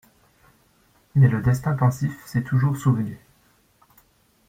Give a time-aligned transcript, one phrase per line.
[1.13, 3.19] Mais le destin pensif s'est toujours souvenu